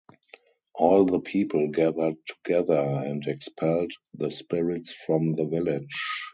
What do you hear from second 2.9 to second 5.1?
and expelled the spirits